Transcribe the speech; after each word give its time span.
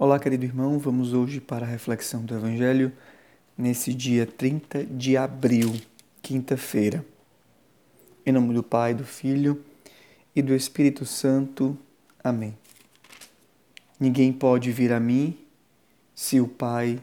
Olá, 0.00 0.16
querido 0.20 0.44
irmão, 0.44 0.78
vamos 0.78 1.12
hoje 1.12 1.40
para 1.40 1.66
a 1.66 1.68
reflexão 1.68 2.24
do 2.24 2.32
Evangelho 2.32 2.92
nesse 3.56 3.92
dia 3.92 4.24
30 4.24 4.84
de 4.84 5.16
abril, 5.16 5.74
quinta-feira. 6.22 7.04
Em 8.24 8.30
nome 8.30 8.54
do 8.54 8.62
Pai, 8.62 8.94
do 8.94 9.04
Filho 9.04 9.60
e 10.36 10.40
do 10.40 10.54
Espírito 10.54 11.04
Santo. 11.04 11.76
Amém. 12.22 12.56
Ninguém 13.98 14.32
pode 14.32 14.70
vir 14.70 14.92
a 14.92 15.00
mim 15.00 15.36
se 16.14 16.40
o 16.40 16.46
Pai 16.46 17.00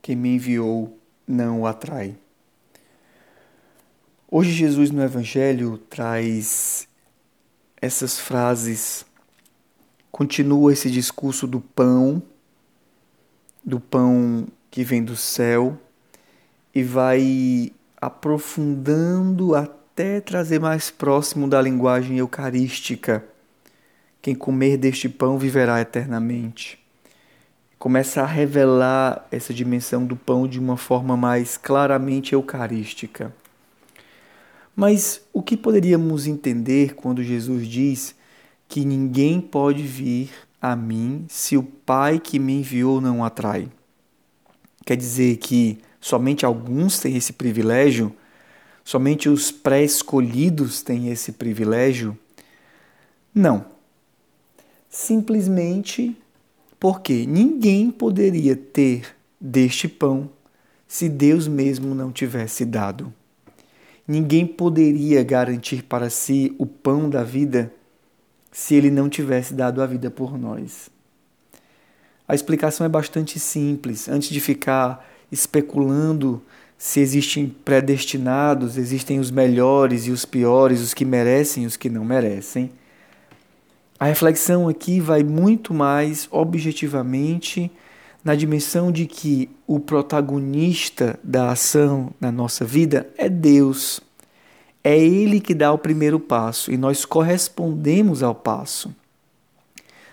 que 0.00 0.14
me 0.14 0.36
enviou 0.36 0.96
não 1.26 1.62
o 1.62 1.66
atrai. 1.66 2.14
Hoje, 4.30 4.52
Jesus 4.52 4.92
no 4.92 5.02
Evangelho 5.02 5.78
traz 5.90 6.86
essas 7.82 8.20
frases, 8.20 9.04
continua 10.12 10.72
esse 10.72 10.88
discurso 10.88 11.48
do 11.48 11.60
pão 11.60 12.22
do 13.66 13.80
pão 13.80 14.46
que 14.70 14.84
vem 14.84 15.02
do 15.02 15.16
céu 15.16 15.76
e 16.72 16.84
vai 16.84 17.72
aprofundando 18.00 19.56
até 19.56 20.20
trazer 20.20 20.60
mais 20.60 20.88
próximo 20.90 21.48
da 21.48 21.60
linguagem 21.60 22.18
eucarística. 22.18 23.24
Quem 24.22 24.34
comer 24.34 24.76
deste 24.76 25.08
pão 25.08 25.36
viverá 25.36 25.80
eternamente. 25.80 26.78
Começa 27.78 28.22
a 28.22 28.26
revelar 28.26 29.26
essa 29.30 29.52
dimensão 29.52 30.06
do 30.06 30.14
pão 30.14 30.46
de 30.46 30.58
uma 30.58 30.76
forma 30.76 31.16
mais 31.16 31.56
claramente 31.56 32.34
eucarística. 32.34 33.34
Mas 34.74 35.22
o 35.32 35.42
que 35.42 35.56
poderíamos 35.56 36.26
entender 36.26 36.94
quando 36.94 37.22
Jesus 37.22 37.66
diz 37.66 38.14
que 38.68 38.84
ninguém 38.84 39.40
pode 39.40 39.82
vir 39.82 40.30
a 40.70 40.76
mim 40.76 41.24
se 41.28 41.56
o 41.56 41.62
Pai 41.62 42.18
que 42.18 42.38
me 42.38 42.54
enviou 42.54 43.00
não 43.00 43.24
atrai. 43.24 43.68
Quer 44.84 44.96
dizer 44.96 45.36
que 45.36 45.78
somente 46.00 46.44
alguns 46.44 46.98
têm 46.98 47.16
esse 47.16 47.32
privilégio? 47.32 48.14
Somente 48.84 49.28
os 49.28 49.50
pré-escolhidos 49.50 50.82
têm 50.82 51.10
esse 51.10 51.32
privilégio? 51.32 52.16
Não. 53.34 53.66
Simplesmente 54.88 56.16
porque 56.78 57.26
ninguém 57.26 57.90
poderia 57.90 58.54
ter 58.54 59.16
deste 59.40 59.88
pão 59.88 60.30
se 60.86 61.08
Deus 61.08 61.48
mesmo 61.48 61.94
não 61.94 62.12
tivesse 62.12 62.64
dado. 62.64 63.12
Ninguém 64.06 64.46
poderia 64.46 65.22
garantir 65.24 65.82
para 65.82 66.08
si 66.08 66.54
o 66.58 66.66
pão 66.66 67.10
da 67.10 67.24
vida 67.24 67.72
se 68.56 68.74
ele 68.74 68.90
não 68.90 69.06
tivesse 69.06 69.52
dado 69.52 69.82
a 69.82 69.86
vida 69.86 70.10
por 70.10 70.38
nós. 70.38 70.88
A 72.26 72.34
explicação 72.34 72.86
é 72.86 72.88
bastante 72.88 73.38
simples. 73.38 74.08
Antes 74.08 74.30
de 74.30 74.40
ficar 74.40 75.06
especulando 75.30 76.42
se 76.78 76.98
existem 77.00 77.54
predestinados, 77.66 78.78
existem 78.78 79.20
os 79.20 79.30
melhores 79.30 80.06
e 80.06 80.10
os 80.10 80.24
piores, 80.24 80.80
os 80.80 80.94
que 80.94 81.04
merecem 81.04 81.64
e 81.64 81.66
os 81.66 81.76
que 81.76 81.90
não 81.90 82.02
merecem. 82.02 82.72
A 84.00 84.06
reflexão 84.06 84.70
aqui 84.70 85.00
vai 85.00 85.22
muito 85.22 85.74
mais 85.74 86.26
objetivamente 86.30 87.70
na 88.24 88.34
dimensão 88.34 88.90
de 88.90 89.04
que 89.04 89.50
o 89.66 89.78
protagonista 89.78 91.20
da 91.22 91.50
ação 91.50 92.10
na 92.18 92.32
nossa 92.32 92.64
vida 92.64 93.06
é 93.18 93.28
Deus. 93.28 94.00
É 94.88 94.96
Ele 94.96 95.40
que 95.40 95.52
dá 95.52 95.72
o 95.72 95.78
primeiro 95.78 96.20
passo 96.20 96.70
e 96.70 96.76
nós 96.76 97.04
correspondemos 97.04 98.22
ao 98.22 98.32
passo. 98.32 98.94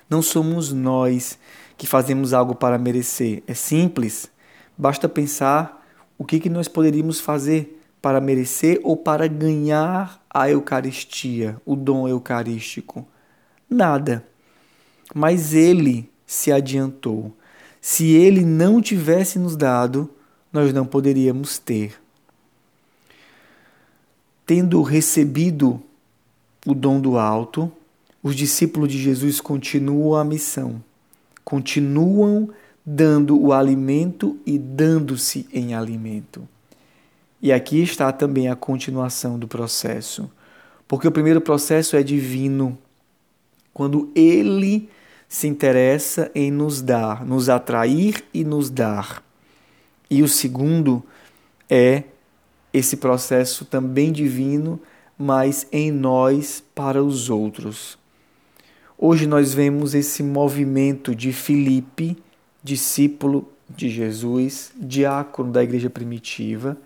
Não 0.10 0.20
somos 0.20 0.74
nós 0.74 1.38
que 1.78 1.86
fazemos 1.86 2.34
algo 2.34 2.56
para 2.56 2.80
merecer. 2.80 3.44
É 3.46 3.54
simples. 3.54 4.32
Basta 4.76 5.08
pensar 5.08 5.86
o 6.18 6.26
que, 6.26 6.40
que 6.40 6.50
nós 6.50 6.68
poderíamos 6.68 7.20
fazer 7.20 7.80
para 8.02 8.20
merecer 8.20 8.80
ou 8.84 8.98
para 8.98 9.28
ganhar 9.28 10.20
a 10.28 10.50
Eucaristia, 10.50 11.56
o 11.64 11.76
dom 11.76 12.08
eucarístico. 12.08 13.08
Nada. 13.70 14.26
Mas 15.14 15.54
Ele 15.54 16.10
se 16.26 16.52
adiantou. 16.52 17.32
Se 17.80 18.12
Ele 18.12 18.44
não 18.44 18.82
tivesse 18.82 19.38
nos 19.38 19.56
dado, 19.56 20.10
nós 20.52 20.74
não 20.74 20.84
poderíamos 20.84 21.60
ter 21.60 22.03
tendo 24.46 24.82
recebido 24.82 25.82
o 26.66 26.74
dom 26.74 27.00
do 27.00 27.18
alto, 27.18 27.72
os 28.22 28.36
discípulos 28.36 28.90
de 28.90 28.98
Jesus 28.98 29.42
continuam 29.42 30.16
a 30.16 30.24
missão, 30.24 30.82
continuam 31.44 32.50
dando 32.86 33.40
o 33.40 33.54
alimento 33.54 34.38
e 34.46 34.58
dando-se 34.58 35.48
em 35.52 35.74
alimento. 35.74 36.48
E 37.42 37.52
aqui 37.52 37.82
está 37.82 38.12
também 38.12 38.48
a 38.48 38.56
continuação 38.56 39.38
do 39.38 39.48
processo, 39.48 40.32
porque 40.88 41.08
o 41.08 41.12
primeiro 41.12 41.42
processo 41.42 41.96
é 41.96 42.04
divino, 42.04 42.78
quando 43.74 44.10
ele 44.16 44.90
se 45.28 45.48
interessa 45.48 46.32
em 46.36 46.52
nos 46.52 46.82
dar, 46.82 47.26
nos 47.26 47.50
atrair 47.50 48.24
e 48.34 48.44
nos 48.44 48.70
dar. 48.70 49.24
E 50.10 50.22
o 50.22 50.28
segundo 50.28 51.04
é 51.70 52.04
esse 52.74 52.98
processo 52.98 53.64
também 53.66 54.12
divino, 54.12 54.82
mas 55.18 55.68
em 55.72 55.92
nós 55.92 56.64
para 56.74 57.04
os 57.04 57.30
outros. 57.30 57.98
Hoje 58.98 59.28
nós 59.28 59.54
vemos 59.54 59.94
esse 59.94 60.24
movimento 60.24 61.14
de 61.14 61.32
Filipe, 61.32 62.18
discípulo 62.64 63.48
de 63.70 63.90
Jesus, 63.90 64.72
diácono 64.76 65.52
da 65.52 65.64
igreja 65.64 65.90
primitiva, 65.90 66.78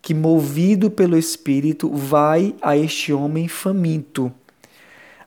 que 0.00 0.14
movido 0.14 0.90
pelo 0.90 1.16
Espírito 1.16 1.88
vai 1.90 2.54
a 2.60 2.76
este 2.76 3.12
homem 3.12 3.48
faminto, 3.48 4.32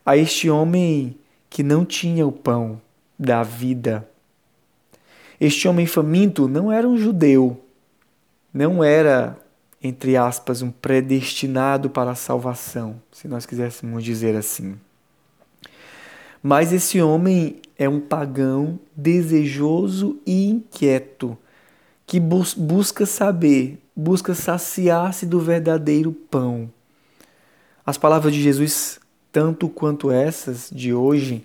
a 0.06 0.16
este 0.16 0.48
homem 0.48 1.16
que 1.50 1.62
não 1.62 1.84
tinha 1.84 2.26
o 2.26 2.32
pão 2.32 2.80
da 3.18 3.42
vida. 3.42 4.08
Este 5.40 5.66
homem 5.68 5.86
faminto 5.86 6.48
não 6.48 6.70
era 6.70 6.88
um 6.88 6.96
judeu, 6.96 7.60
não 8.54 8.82
era 8.82 9.36
entre 9.82 10.16
aspas, 10.16 10.62
um 10.62 10.70
predestinado 10.70 11.88
para 11.88 12.10
a 12.10 12.16
salvação, 12.16 13.00
se 13.12 13.28
nós 13.28 13.46
quiséssemos 13.46 14.02
dizer 14.02 14.34
assim. 14.34 14.76
Mas 16.42 16.72
esse 16.72 17.00
homem 17.00 17.60
é 17.76 17.88
um 17.88 18.00
pagão 18.00 18.78
desejoso 18.96 20.18
e 20.26 20.48
inquieto, 20.48 21.36
que 22.06 22.18
bus 22.18 22.54
busca 22.54 23.06
saber, 23.06 23.78
busca 23.94 24.34
saciar-se 24.34 25.26
do 25.26 25.40
verdadeiro 25.40 26.12
pão. 26.12 26.70
As 27.84 27.98
palavras 27.98 28.34
de 28.34 28.42
Jesus, 28.42 28.98
tanto 29.30 29.68
quanto 29.68 30.10
essas 30.10 30.70
de 30.72 30.92
hoje, 30.92 31.44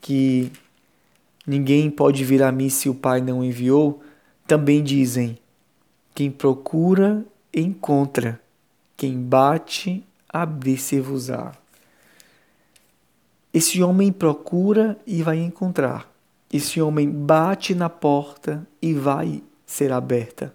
que 0.00 0.52
ninguém 1.46 1.90
pode 1.90 2.24
vir 2.24 2.42
a 2.42 2.52
mim 2.52 2.68
se 2.68 2.88
o 2.88 2.94
Pai 2.94 3.20
não 3.20 3.44
enviou, 3.44 4.02
também 4.46 4.82
dizem: 4.82 5.38
quem 6.14 6.30
procura 6.30 7.24
encontra, 7.60 8.40
quem 8.96 9.20
bate, 9.20 10.04
abrir-se-vos-á. 10.28 11.52
Esse 13.52 13.82
homem 13.82 14.12
procura 14.12 14.98
e 15.06 15.22
vai 15.22 15.38
encontrar. 15.38 16.10
Esse 16.52 16.80
homem 16.80 17.10
bate 17.10 17.74
na 17.74 17.88
porta 17.88 18.66
e 18.80 18.92
vai 18.92 19.42
ser 19.66 19.92
aberta. 19.92 20.52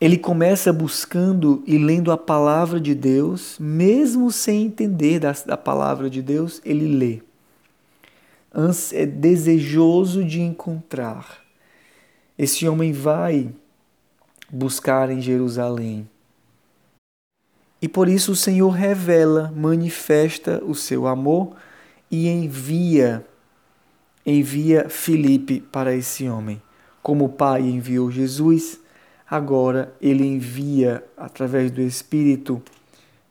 Ele 0.00 0.18
começa 0.18 0.72
buscando 0.72 1.62
e 1.66 1.78
lendo 1.78 2.10
a 2.10 2.18
palavra 2.18 2.80
de 2.80 2.94
Deus, 2.94 3.56
mesmo 3.60 4.32
sem 4.32 4.64
entender 4.64 5.20
da, 5.20 5.32
da 5.46 5.56
palavra 5.56 6.10
de 6.10 6.20
Deus, 6.20 6.60
ele 6.64 6.86
lê. 6.86 7.22
É 8.92 9.06
desejoso 9.06 10.24
de 10.24 10.40
encontrar. 10.40 11.40
Esse 12.36 12.68
homem 12.68 12.92
vai 12.92 13.54
buscar 14.52 15.10
em 15.10 15.20
Jerusalém. 15.20 16.06
E 17.80 17.88
por 17.88 18.08
isso 18.08 18.32
o 18.32 18.36
Senhor 18.36 18.68
revela, 18.68 19.52
manifesta 19.56 20.62
o 20.62 20.74
seu 20.74 21.06
amor 21.06 21.56
e 22.10 22.28
envia 22.28 23.26
envia 24.24 24.88
Filipe 24.88 25.60
para 25.60 25.92
esse 25.94 26.28
homem. 26.28 26.62
Como 27.02 27.24
o 27.24 27.28
Pai 27.28 27.62
enviou 27.62 28.08
Jesus, 28.08 28.78
agora 29.28 29.92
ele 30.00 30.24
envia 30.24 31.04
através 31.16 31.72
do 31.72 31.80
Espírito 31.80 32.62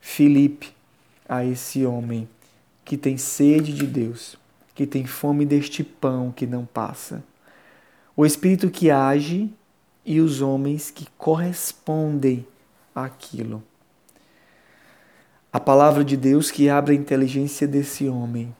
Filipe 0.00 0.70
a 1.26 1.44
esse 1.44 1.86
homem 1.86 2.28
que 2.84 2.98
tem 2.98 3.16
sede 3.16 3.72
de 3.72 3.86
Deus, 3.86 4.36
que 4.74 4.86
tem 4.86 5.06
fome 5.06 5.46
deste 5.46 5.82
pão 5.82 6.30
que 6.30 6.46
não 6.46 6.66
passa. 6.66 7.24
O 8.14 8.26
Espírito 8.26 8.68
que 8.68 8.90
age 8.90 9.50
e 10.04 10.20
os 10.20 10.40
homens 10.40 10.90
que 10.90 11.06
correspondem 11.16 12.46
àquilo. 12.94 13.62
A 15.52 15.60
palavra 15.60 16.04
de 16.04 16.16
Deus 16.16 16.50
que 16.50 16.68
abre 16.68 16.94
a 16.94 16.98
inteligência 16.98 17.66
desse 17.68 18.08
homem. 18.08 18.54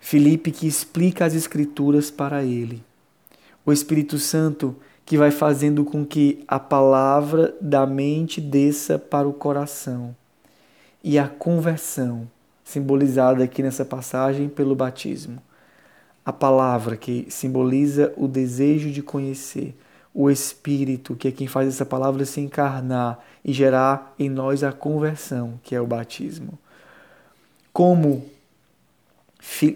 Filipe 0.00 0.50
que 0.50 0.66
explica 0.66 1.24
as 1.24 1.34
Escrituras 1.34 2.10
para 2.10 2.42
ele. 2.42 2.82
O 3.64 3.72
Espírito 3.72 4.18
Santo 4.18 4.76
que 5.04 5.18
vai 5.18 5.30
fazendo 5.30 5.84
com 5.84 6.04
que 6.04 6.42
a 6.48 6.58
palavra 6.58 7.54
da 7.60 7.86
mente 7.86 8.40
desça 8.40 8.98
para 8.98 9.28
o 9.28 9.32
coração. 9.32 10.16
E 11.02 11.18
a 11.18 11.28
conversão, 11.28 12.28
simbolizada 12.64 13.44
aqui 13.44 13.62
nessa 13.62 13.84
passagem 13.84 14.48
pelo 14.48 14.74
batismo. 14.74 15.42
A 16.24 16.32
palavra 16.32 16.96
que 16.96 17.26
simboliza 17.28 18.12
o 18.16 18.26
desejo 18.26 18.90
de 18.90 19.02
conhecer, 19.02 19.76
o 20.14 20.30
Espírito, 20.30 21.16
que 21.16 21.28
é 21.28 21.32
quem 21.32 21.46
faz 21.46 21.68
essa 21.68 21.84
palavra 21.84 22.24
se 22.24 22.40
encarnar 22.40 23.18
e 23.44 23.52
gerar 23.52 24.14
em 24.18 24.30
nós 24.30 24.62
a 24.62 24.72
conversão, 24.72 25.58
que 25.62 25.74
é 25.74 25.80
o 25.80 25.86
batismo. 25.86 26.58
Como, 27.72 28.24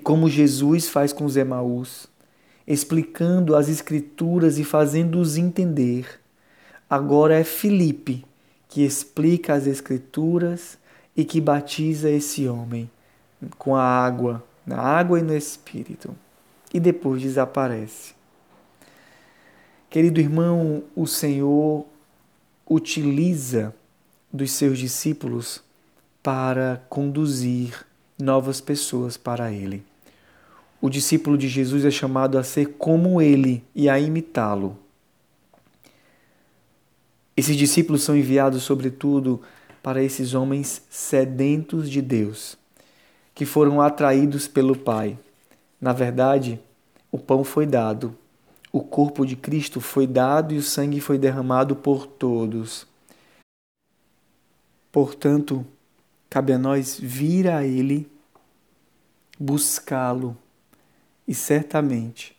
como 0.04 0.30
Jesus 0.30 0.88
faz 0.88 1.12
com 1.12 1.24
os 1.24 1.36
Emaús, 1.36 2.06
explicando 2.66 3.56
as 3.56 3.68
Escrituras 3.68 4.58
e 4.58 4.64
fazendo-os 4.64 5.36
entender. 5.36 6.20
Agora 6.88 7.34
é 7.34 7.42
Filipe 7.42 8.24
que 8.68 8.84
explica 8.84 9.54
as 9.54 9.66
Escrituras 9.66 10.78
e 11.16 11.24
que 11.24 11.40
batiza 11.40 12.08
esse 12.08 12.46
homem 12.46 12.88
com 13.56 13.74
a 13.74 13.82
água, 13.82 14.44
na 14.64 14.78
água 14.78 15.18
e 15.18 15.22
no 15.22 15.34
Espírito, 15.34 16.14
e 16.72 16.80
depois 16.80 17.22
desaparece. 17.22 18.14
Querido 19.90 20.20
irmão, 20.20 20.82
o 20.94 21.06
Senhor 21.06 21.86
utiliza 22.68 23.74
dos 24.32 24.50
seus 24.50 24.78
discípulos 24.78 25.62
para 26.22 26.84
conduzir 26.88 27.86
novas 28.18 28.60
pessoas 28.60 29.16
para 29.16 29.50
Ele. 29.50 29.82
O 30.80 30.90
discípulo 30.90 31.38
de 31.38 31.48
Jesus 31.48 31.84
é 31.84 31.90
chamado 31.90 32.38
a 32.38 32.44
ser 32.44 32.74
como 32.78 33.20
Ele 33.20 33.64
e 33.74 33.88
a 33.88 33.98
imitá-lo. 33.98 34.78
Esses 37.36 37.56
discípulos 37.56 38.02
são 38.02 38.16
enviados, 38.16 38.62
sobretudo, 38.64 39.40
para 39.82 40.02
esses 40.02 40.34
homens 40.34 40.82
sedentos 40.90 41.88
de 41.88 42.02
Deus, 42.02 42.58
que 43.34 43.46
foram 43.46 43.80
atraídos 43.80 44.46
pelo 44.46 44.76
Pai. 44.76 45.16
Na 45.80 45.92
verdade, 45.92 46.60
o 47.10 47.18
pão 47.18 47.44
foi 47.44 47.66
dado, 47.66 48.16
o 48.72 48.80
corpo 48.82 49.24
de 49.24 49.36
Cristo 49.36 49.80
foi 49.80 50.06
dado 50.06 50.52
e 50.52 50.58
o 50.58 50.62
sangue 50.62 51.00
foi 51.00 51.18
derramado 51.18 51.74
por 51.74 52.06
todos. 52.06 52.86
Portanto, 54.92 55.64
cabe 56.28 56.52
a 56.52 56.58
nós 56.58 56.98
vir 57.00 57.48
a 57.48 57.64
Ele, 57.64 58.10
buscá-lo 59.38 60.36
e 61.26 61.34
certamente 61.34 62.36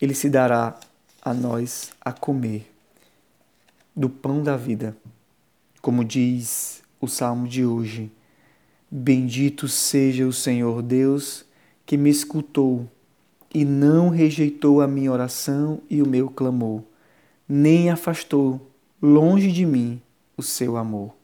Ele 0.00 0.14
se 0.14 0.28
dará 0.28 0.78
a 1.22 1.34
nós 1.34 1.92
a 2.00 2.12
comer 2.12 2.72
do 3.94 4.10
pão 4.10 4.42
da 4.42 4.56
vida. 4.56 4.96
Como 5.80 6.04
diz 6.04 6.82
o 7.00 7.06
salmo 7.06 7.46
de 7.46 7.64
hoje: 7.64 8.10
Bendito 8.90 9.68
seja 9.68 10.26
o 10.26 10.32
Senhor 10.32 10.82
Deus 10.82 11.45
que 11.86 11.96
me 11.96 12.10
escutou 12.10 12.86
e 13.54 13.64
não 13.64 14.10
rejeitou 14.10 14.82
a 14.82 14.88
minha 14.88 15.10
oração 15.10 15.80
e 15.88 16.02
o 16.02 16.06
meu 16.06 16.28
clamor, 16.28 16.82
nem 17.48 17.88
afastou 17.88 18.60
longe 19.00 19.50
de 19.52 19.64
mim 19.64 20.02
o 20.36 20.42
seu 20.42 20.76
amor. 20.76 21.14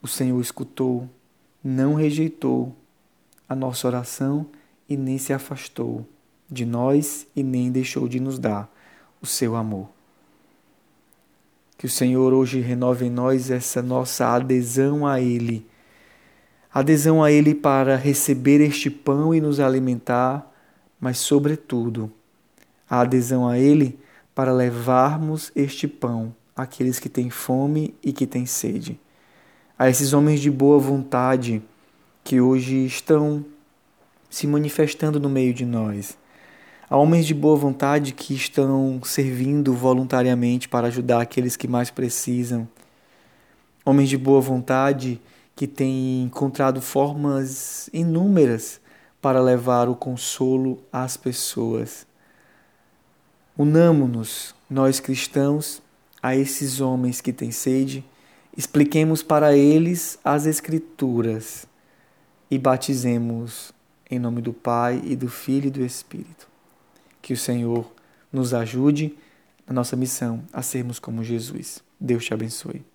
O 0.00 0.06
Senhor 0.06 0.40
escutou, 0.40 1.08
não 1.62 1.94
rejeitou 1.94 2.74
a 3.48 3.54
nossa 3.54 3.86
oração 3.86 4.46
e 4.88 4.96
nem 4.96 5.18
se 5.18 5.32
afastou 5.32 6.06
de 6.50 6.64
nós 6.64 7.26
e 7.34 7.42
nem 7.42 7.70
deixou 7.70 8.08
de 8.08 8.20
nos 8.20 8.38
dar 8.38 8.72
o 9.20 9.26
seu 9.26 9.56
amor. 9.56 9.88
Que 11.76 11.86
o 11.86 11.90
Senhor 11.90 12.32
hoje 12.32 12.60
renove 12.60 13.06
em 13.06 13.10
nós 13.10 13.50
essa 13.50 13.82
nossa 13.82 14.28
adesão 14.28 15.06
a 15.06 15.20
Ele. 15.20 15.66
Adesão 16.74 17.22
a 17.22 17.30
Ele 17.32 17.54
para 17.54 17.96
receber 17.96 18.60
este 18.60 18.90
pão 18.90 19.34
e 19.34 19.40
nos 19.40 19.60
alimentar 19.60 20.50
mas, 21.04 21.18
sobretudo, 21.18 22.10
a 22.88 23.00
adesão 23.00 23.46
a 23.46 23.58
Ele 23.58 23.98
para 24.34 24.50
levarmos 24.54 25.52
este 25.54 25.86
pão 25.86 26.34
àqueles 26.56 26.98
que 26.98 27.10
têm 27.10 27.28
fome 27.28 27.94
e 28.02 28.10
que 28.10 28.26
têm 28.26 28.46
sede. 28.46 28.98
A 29.78 29.90
esses 29.90 30.14
homens 30.14 30.40
de 30.40 30.50
boa 30.50 30.78
vontade 30.78 31.62
que 32.24 32.40
hoje 32.40 32.86
estão 32.86 33.44
se 34.30 34.46
manifestando 34.46 35.20
no 35.20 35.28
meio 35.28 35.52
de 35.52 35.66
nós. 35.66 36.16
A 36.88 36.96
homens 36.96 37.26
de 37.26 37.34
boa 37.34 37.56
vontade 37.56 38.14
que 38.14 38.32
estão 38.32 38.98
servindo 39.04 39.74
voluntariamente 39.74 40.70
para 40.70 40.86
ajudar 40.86 41.20
aqueles 41.20 41.54
que 41.54 41.68
mais 41.68 41.90
precisam. 41.90 42.66
Homens 43.84 44.08
de 44.08 44.16
boa 44.16 44.40
vontade 44.40 45.20
que 45.54 45.66
têm 45.66 46.22
encontrado 46.24 46.80
formas 46.80 47.88
inúmeras 47.92 48.80
para 49.20 49.40
levar 49.40 49.88
o 49.88 49.94
consolo 49.94 50.82
às 50.92 51.16
pessoas. 51.16 52.06
Unamo-nos, 53.56 54.54
nós 54.68 55.00
cristãos, 55.00 55.80
a 56.22 56.34
esses 56.34 56.80
homens 56.80 57.20
que 57.20 57.32
têm 57.32 57.50
sede, 57.50 58.04
expliquemos 58.56 59.22
para 59.22 59.56
eles 59.56 60.18
as 60.24 60.46
Escrituras 60.46 61.66
e 62.50 62.58
batizemos 62.58 63.72
em 64.10 64.18
nome 64.18 64.40
do 64.40 64.52
Pai 64.52 65.00
e 65.04 65.16
do 65.16 65.28
Filho 65.28 65.68
e 65.68 65.70
do 65.70 65.84
Espírito. 65.84 66.48
Que 67.22 67.32
o 67.32 67.36
Senhor 67.36 67.90
nos 68.32 68.52
ajude 68.52 69.16
na 69.66 69.72
nossa 69.72 69.96
missão 69.96 70.42
a 70.52 70.62
sermos 70.62 70.98
como 70.98 71.24
Jesus. 71.24 71.82
Deus 71.98 72.24
te 72.24 72.34
abençoe. 72.34 72.93